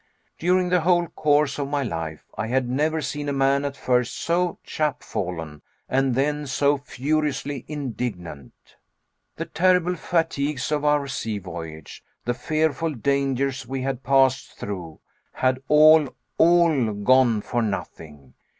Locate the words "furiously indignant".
6.79-8.77